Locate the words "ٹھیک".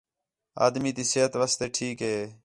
1.75-1.97